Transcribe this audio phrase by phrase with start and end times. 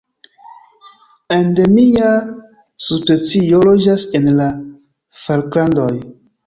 [1.35, 2.09] Endemia
[2.89, 4.53] subspecio loĝas en la
[5.27, 5.91] Falklandoj.